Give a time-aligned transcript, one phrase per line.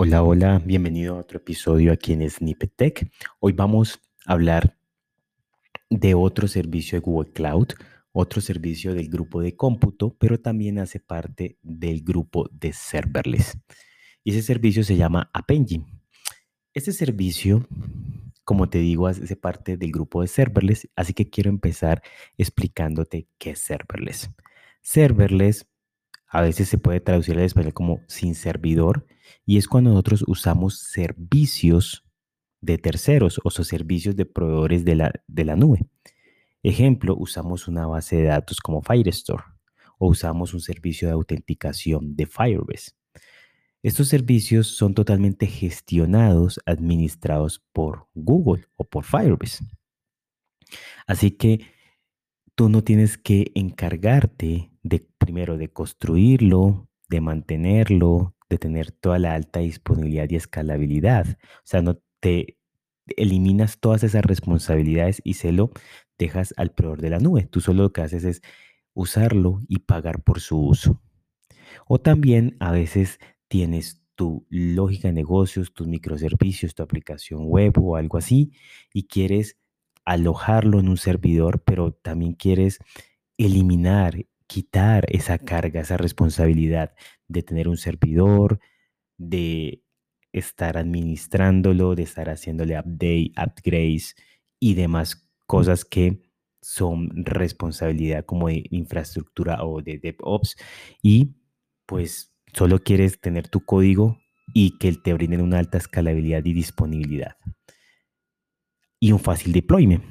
[0.00, 3.10] Hola, hola, bienvenido a otro episodio aquí en Snippet Tech.
[3.40, 4.78] Hoy vamos a hablar
[5.90, 7.70] de otro servicio de Google Cloud,
[8.12, 13.58] otro servicio del grupo de cómputo, pero también hace parte del grupo de serverless.
[14.22, 15.84] Y ese servicio se llama App Engine.
[16.74, 17.66] Este servicio,
[18.44, 22.02] como te digo, hace parte del grupo de serverless, así que quiero empezar
[22.36, 24.30] explicándote qué es serverless.
[24.80, 25.66] Serverless
[26.28, 29.06] a veces se puede traducir al español como sin servidor
[29.46, 32.04] y es cuando nosotros usamos servicios
[32.60, 35.86] de terceros o servicios de proveedores de la, de la nube.
[36.62, 39.44] Ejemplo, usamos una base de datos como Firestore
[39.98, 42.92] o usamos un servicio de autenticación de Firebase.
[43.82, 49.64] Estos servicios son totalmente gestionados, administrados por Google o por Firebase.
[51.06, 51.60] Así que
[52.58, 59.34] tú no tienes que encargarte de primero de construirlo, de mantenerlo, de tener toda la
[59.34, 61.38] alta disponibilidad y escalabilidad.
[61.58, 62.58] O sea, no te
[63.16, 65.70] eliminas todas esas responsabilidades y se lo
[66.18, 67.46] dejas al proveedor de la nube.
[67.46, 68.42] Tú solo lo que haces es
[68.92, 71.00] usarlo y pagar por su uso.
[71.86, 77.94] O también a veces tienes tu lógica de negocios, tus microservicios, tu aplicación web o
[77.94, 78.50] algo así
[78.92, 79.56] y quieres
[80.08, 82.78] alojarlo en un servidor, pero también quieres
[83.36, 86.94] eliminar, quitar esa carga, esa responsabilidad
[87.28, 88.58] de tener un servidor,
[89.18, 89.84] de
[90.32, 94.16] estar administrándolo, de estar haciéndole update, upgrades
[94.58, 96.22] y demás cosas que
[96.62, 100.56] son responsabilidad como de infraestructura o de DevOps.
[101.02, 101.36] Y
[101.84, 104.18] pues solo quieres tener tu código
[104.54, 107.36] y que te brinden una alta escalabilidad y disponibilidad
[109.00, 110.04] y un fácil deployment.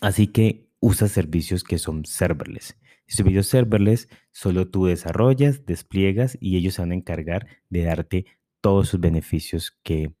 [0.00, 2.76] Así que usa servicios que son serverless.
[3.06, 8.26] Servicios serverless solo tú desarrollas, despliegas y ellos se van a encargar de darte
[8.60, 10.14] todos sus beneficios que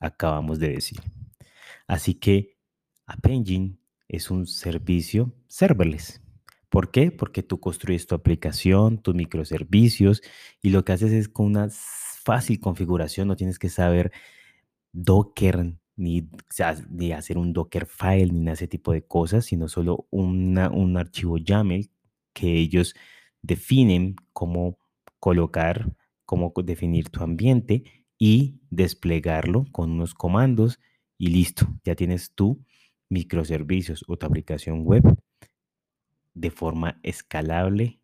[0.00, 0.98] acabamos de decir.
[1.86, 2.56] Así que
[3.06, 3.76] App Engine
[4.08, 6.22] es un servicio serverless.
[6.68, 7.10] ¿Por qué?
[7.10, 10.22] Porque tú construyes tu aplicación, tus microservicios
[10.62, 14.10] y lo que haces es con una fácil configuración, no tienes que saber
[14.92, 16.28] Docker ni,
[17.14, 21.90] hacer un Dockerfile, ni ese tipo de cosas, sino solo un archivo YAML
[22.32, 22.94] que ellos
[23.42, 24.78] definen cómo
[25.18, 25.94] colocar,
[26.24, 27.84] cómo definir tu ambiente
[28.18, 30.80] y desplegarlo con unos comandos
[31.18, 32.64] y listo, ya tienes tu
[33.08, 35.02] microservicios o tu aplicación web
[36.34, 38.00] de forma escalable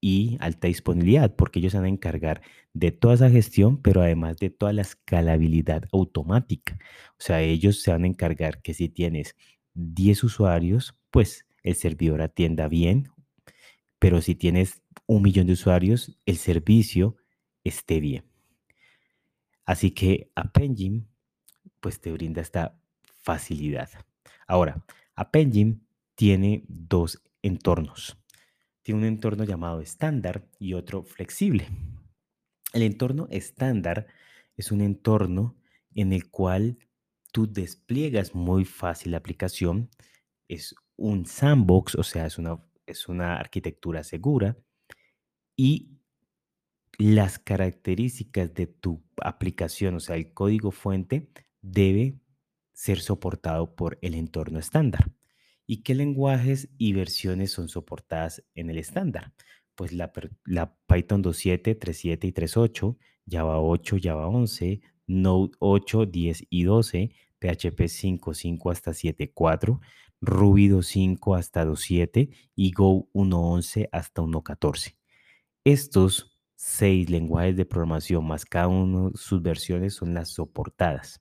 [0.00, 2.42] y alta disponibilidad, porque ellos van a encargar
[2.72, 6.78] de toda esa gestión, pero además de toda la escalabilidad automática.
[7.12, 9.36] O sea, ellos se van a encargar que si tienes
[9.74, 13.08] 10 usuarios, pues el servidor atienda bien,
[13.98, 17.16] pero si tienes un millón de usuarios, el servicio
[17.64, 18.24] esté bien.
[19.64, 21.04] Así que App Engine,
[21.80, 22.80] pues te brinda esta
[23.16, 23.90] facilidad.
[24.46, 24.84] Ahora,
[25.14, 25.80] App Engine
[26.14, 28.16] tiene dos entornos
[28.88, 31.68] tiene un entorno llamado estándar y otro flexible.
[32.72, 34.06] El entorno estándar
[34.56, 35.58] es un entorno
[35.94, 36.78] en el cual
[37.30, 39.90] tú despliegas muy fácil la aplicación.
[40.48, 44.56] Es un sandbox, o sea, es una, es una arquitectura segura
[45.54, 45.98] y
[46.96, 51.28] las características de tu aplicación, o sea, el código fuente,
[51.60, 52.22] debe
[52.72, 55.12] ser soportado por el entorno estándar.
[55.70, 59.34] ¿Y qué lenguajes y versiones son soportadas en el estándar?
[59.74, 62.96] Pues la, Python 2.7, 3.7 y 3.8,
[63.30, 69.78] Java 8, Java 11, Node 8, 10 y 12, PHP 5.5 hasta 7.4,
[70.22, 74.96] Ruby 2.5 hasta 2.7 y Go 1.11 hasta 1.14.
[75.64, 81.20] Estos seis lenguajes de programación más cada uno sus versiones son las soportadas.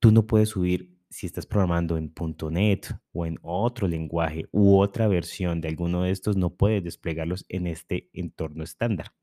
[0.00, 2.12] Tú no puedes subir si estás programando en
[2.50, 7.46] .NET o en otro lenguaje u otra versión de alguno de estos, no puedes desplegarlos
[7.48, 9.14] en este entorno estándar.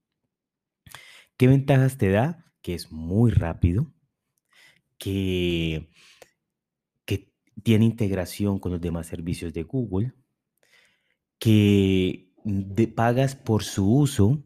[1.35, 2.45] ¿Qué ventajas te da?
[2.61, 3.91] Que es muy rápido,
[4.97, 5.89] que,
[7.63, 10.13] tiene integración con los demás servicios de Google,
[11.37, 12.31] que
[12.95, 14.41] pagas por su uso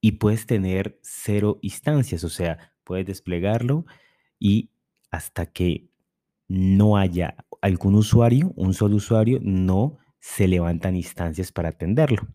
[0.00, 3.84] y puedes tener cero instancias, o sea, puedes desplegarlo
[4.38, 4.70] y
[5.10, 5.90] hasta que
[6.48, 12.26] no haya algún usuario, un solo usuario, no se levantan instancias para atenderlo.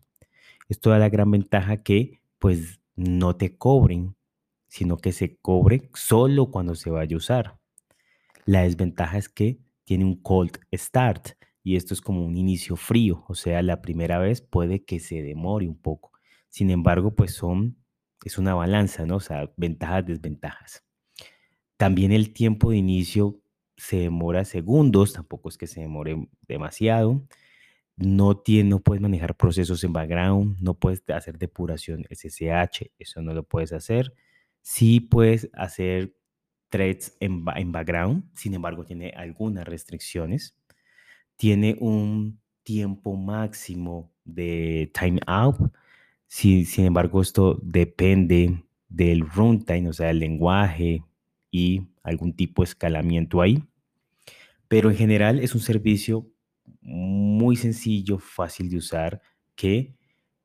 [0.68, 4.16] Esto da la gran ventaja que pues no te cobren,
[4.68, 7.58] sino que se cobre solo cuando se vaya a usar.
[8.44, 11.30] La desventaja es que tiene un cold start
[11.62, 15.22] y esto es como un inicio frío, o sea, la primera vez puede que se
[15.22, 16.12] demore un poco.
[16.48, 17.76] Sin embargo, pues son,
[18.24, 19.16] es una balanza, ¿no?
[19.16, 20.84] O sea, ventajas, desventajas.
[21.76, 23.40] También el tiempo de inicio
[23.80, 27.22] se demora segundos, tampoco es que se demore demasiado.
[27.96, 33.32] No, tiene, no puedes manejar procesos en background, no puedes hacer depuración SSH, eso no
[33.32, 34.14] lo puedes hacer.
[34.60, 36.14] Sí puedes hacer
[36.68, 40.54] threads en, background, sin embargo tiene algunas restricciones.
[41.36, 45.72] Tiene un tiempo máximo de timeout.
[46.26, 51.02] Si, sin embargo, esto depende del runtime, o sea, el lenguaje
[51.50, 53.64] y algún tipo de escalamiento ahí.
[54.70, 56.30] Pero en general es un servicio
[56.80, 59.20] muy sencillo, fácil de usar,
[59.56, 59.96] que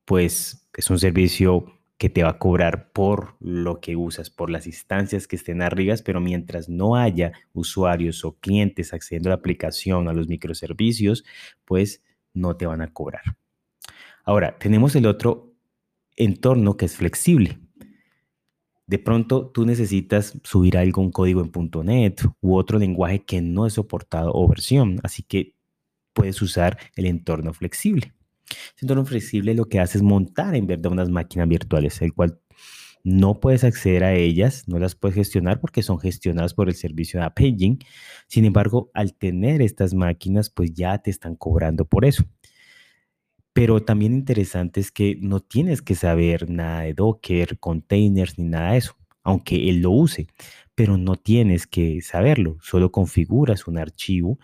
[0.04, 4.66] pues es un servicio que te va a cobrar por lo que usas, por las
[4.66, 10.07] instancias que estén arriba, pero mientras no haya usuarios o clientes accediendo a la aplicación,
[10.07, 11.24] a los microservicios,
[11.63, 13.38] pues no te van a cobrar.
[14.24, 15.54] Ahora, tenemos el otro
[16.16, 17.60] entorno que es flexible.
[18.87, 21.51] De pronto tú necesitas subir algún código en
[21.85, 25.55] .NET u otro lenguaje que no es soportado o versión, así que
[26.13, 28.13] puedes usar el entorno flexible.
[28.77, 32.39] El entorno flexible lo que hace es montar en verdad unas máquinas virtuales, el cual
[33.03, 37.19] no puedes acceder a ellas, no las puedes gestionar porque son gestionadas por el servicio
[37.19, 37.37] de App
[38.27, 42.23] Sin embargo, al tener estas máquinas, pues ya te están cobrando por eso.
[43.56, 48.74] Pero también interesante es que no tienes que saber nada de Docker, containers ni nada
[48.74, 50.28] de eso, aunque él lo use,
[50.75, 54.40] pero no tienes que saberlo, solo configuras un archivo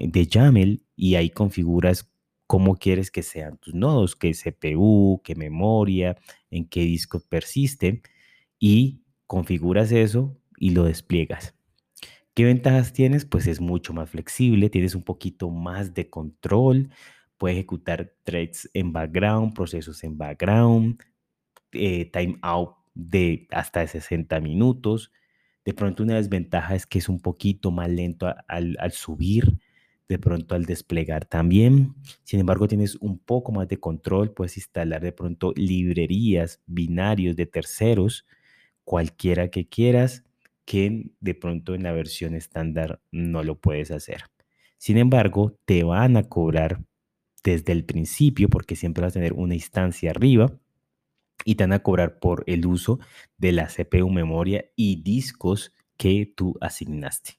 [0.00, 2.08] de YAML y ahí configuras
[2.46, 6.16] cómo quieres que sean tus nodos, qué CPU, qué memoria,
[6.48, 8.02] en qué disco persisten
[8.60, 11.56] y configuras eso y lo despliegas.
[12.32, 13.24] ¿Qué ventajas tienes?
[13.24, 16.90] Pues es mucho más flexible, tienes un poquito más de control,
[17.38, 21.00] puede ejecutar threads en background, procesos en background,
[21.72, 25.12] eh, timeout de hasta de 60 minutos.
[25.64, 29.58] De pronto una desventaja es que es un poquito más lento al, al subir,
[30.08, 31.94] de pronto al desplegar también.
[32.24, 37.46] Sin embargo, tienes un poco más de control, puedes instalar de pronto librerías, binarios de
[37.46, 38.26] terceros,
[38.84, 40.24] cualquiera que quieras,
[40.64, 44.24] que de pronto en la versión estándar no lo puedes hacer.
[44.78, 46.84] Sin embargo, te van a cobrar
[47.46, 50.58] desde el principio, porque siempre vas a tener una instancia arriba
[51.44, 52.98] y te van a cobrar por el uso
[53.38, 57.38] de la CPU memoria y discos que tú asignaste.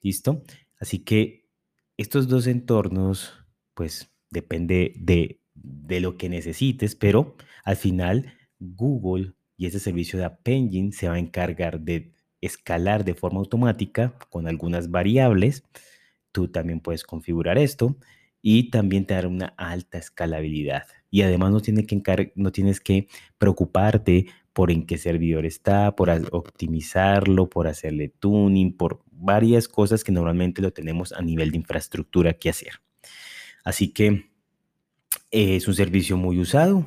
[0.00, 0.44] ¿Listo?
[0.78, 1.48] Así que
[1.96, 3.32] estos dos entornos,
[3.74, 10.26] pues depende de, de lo que necesites, pero al final Google y ese servicio de
[10.26, 15.64] App Engine se va a encargar de escalar de forma automática con algunas variables.
[16.30, 17.96] Tú también puedes configurar esto
[18.42, 20.84] y también te dará una alta escalabilidad.
[21.10, 23.08] Y además no, tienes que
[23.38, 30.12] preocuparte por en qué servidor está, por optimizarlo, por hacerle tuning, por varias cosas que
[30.12, 32.80] normalmente lo tenemos a nivel de infraestructura que hacer.
[33.64, 34.30] Así que
[35.30, 36.86] es un servicio muy usado,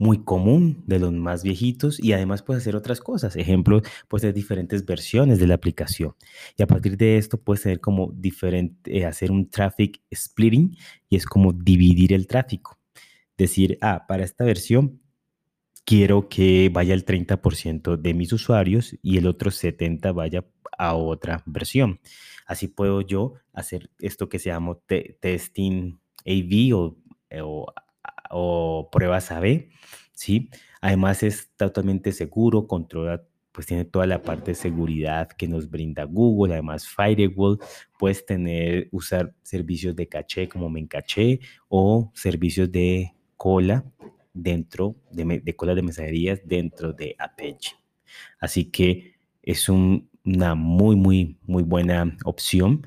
[0.00, 3.36] muy común de los más viejitos y además puedes hacer otras cosas.
[3.36, 6.14] Ejemplo, puedes hacer diferentes versiones de la aplicación
[6.56, 10.74] y a partir de esto puedes tener como diferente, eh, hacer un traffic splitting
[11.10, 12.78] y es como dividir el tráfico.
[13.36, 15.02] Decir, ah, para esta versión
[15.84, 20.46] quiero que vaya el 30% de mis usuarios y el otro 70% vaya
[20.78, 22.00] a otra versión.
[22.46, 24.78] Así puedo yo hacer esto que se llama
[25.20, 26.96] testing AV o,
[27.42, 27.66] o
[28.30, 29.68] o pruebas AB,
[30.12, 30.50] ¿sí?
[30.80, 33.22] Además es totalmente seguro, controla,
[33.52, 37.58] pues tiene toda la parte de seguridad que nos brinda Google, además Firewall,
[37.98, 43.84] puedes tener, usar servicios de caché como Mencaché o servicios de cola
[44.32, 47.76] dentro, de, de cola de mensajerías dentro de Apache.
[48.38, 52.86] Así que es una muy, muy, muy buena opción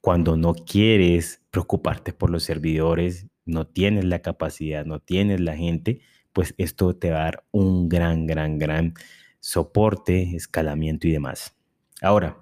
[0.00, 6.00] cuando no quieres preocuparte por los servidores no tienes la capacidad, no tienes la gente,
[6.32, 8.94] pues esto te va a dar un gran, gran, gran
[9.40, 11.56] soporte, escalamiento y demás.
[12.02, 12.36] Ahora,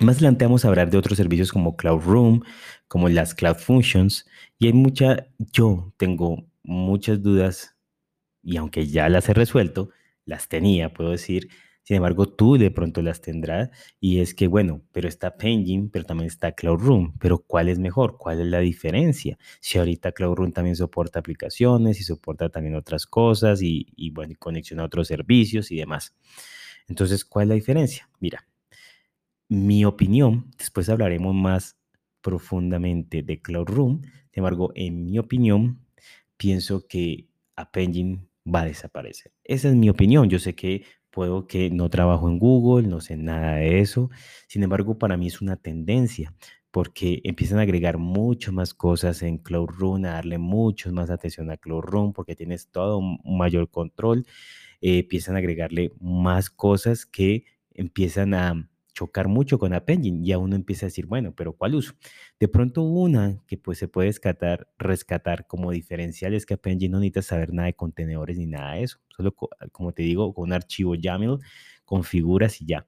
[0.00, 2.42] más adelante vamos a hablar de otros servicios como Cloud Room,
[2.88, 4.26] como las Cloud Functions,
[4.58, 7.76] y hay mucha, yo tengo muchas dudas,
[8.42, 9.90] y aunque ya las he resuelto,
[10.24, 11.50] las tenía, puedo decir,
[11.84, 16.06] sin embargo, tú de pronto las tendrás y es que, bueno, pero está Penguin, pero
[16.06, 17.14] también está Cloud Room.
[17.20, 18.16] Pero ¿cuál es mejor?
[18.16, 19.38] ¿Cuál es la diferencia?
[19.60, 24.32] Si ahorita Cloud Room también soporta aplicaciones y soporta también otras cosas y, y bueno,
[24.32, 26.16] y conexión a otros servicios y demás.
[26.88, 28.08] Entonces, ¿cuál es la diferencia?
[28.18, 28.46] Mira,
[29.48, 31.76] mi opinión, después hablaremos más
[32.22, 34.00] profundamente de Cloud Room.
[34.02, 35.84] Sin embargo, en mi opinión,
[36.38, 39.32] pienso que App Engine va a desaparecer.
[39.44, 40.28] Esa es mi opinión.
[40.28, 44.10] Yo sé que puedo que no trabajo en Google, no sé nada de eso.
[44.48, 46.34] Sin embargo, para mí es una tendencia
[46.72, 51.52] porque empiezan a agregar muchas más cosas en Cloud Run, a darle mucho más atención
[51.52, 54.26] a Cloud Run porque tienes todo un mayor control.
[54.80, 60.24] Eh, empiezan a agregarle más cosas que empiezan a chocar mucho con App Engine.
[60.24, 61.92] Ya uno empieza a decir, bueno, pero ¿cuál uso?
[62.40, 66.92] De pronto una que pues se puede rescatar, rescatar como diferencial es que App Engine
[66.92, 68.98] no necesita saber nada de contenedores ni nada de eso.
[69.08, 69.34] Solo,
[69.72, 71.40] como te digo, con un archivo YAML,
[71.84, 72.86] configuras y ya.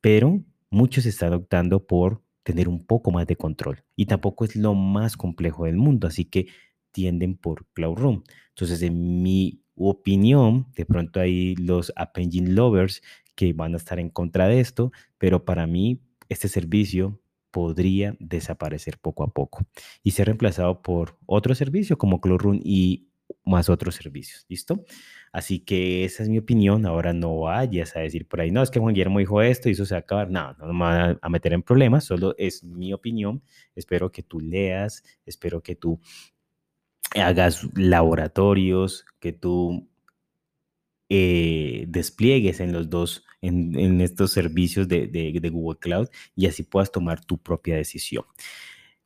[0.00, 3.84] Pero muchos están optando por tener un poco más de control.
[3.96, 6.46] Y tampoco es lo más complejo del mundo, así que
[6.92, 8.24] tienden por Cloud Room.
[8.50, 13.02] Entonces, en mi opinión, de pronto hay los App Engine lovers
[13.36, 17.20] que van a estar en contra de esto, pero para mí este servicio
[17.52, 19.64] podría desaparecer poco a poco
[20.02, 23.08] y ser reemplazado por otro servicio como Cloud Room y
[23.44, 24.44] más otros servicios.
[24.48, 24.84] ¿Listo?
[25.32, 26.86] Así que esa es mi opinión.
[26.86, 29.72] Ahora no vayas a decir por ahí, no, es que Juan Guillermo dijo esto y
[29.72, 30.30] eso se va a acabar.
[30.30, 33.42] No, no me van a meter en problemas, solo es mi opinión.
[33.74, 36.00] Espero que tú leas, espero que tú
[37.14, 39.88] hagas laboratorios, que tú
[41.08, 46.90] eh, despliegues en los dos, en, estos servicios de, de Google Cloud y así puedas
[46.90, 48.24] tomar tu propia decisión.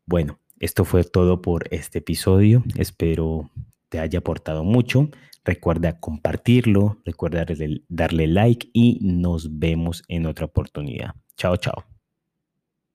[0.07, 2.62] Bueno, esto fue todo por este episodio.
[2.76, 3.50] Espero
[3.90, 5.11] te haya aportado mucho.
[5.45, 7.45] Recuerda compartirlo, recuerda
[7.88, 11.14] darle, like y nos vemos en otra oportunidad.
[11.37, 12.00] Chao, chao.